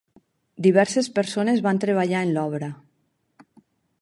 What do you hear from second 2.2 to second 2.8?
en l'obra.